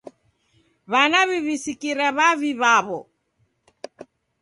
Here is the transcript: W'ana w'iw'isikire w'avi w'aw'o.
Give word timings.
W'ana 0.91 1.19
w'iw'isikire 1.27 2.05
w'avi 2.17 2.51
w'aw'o. 2.61 2.99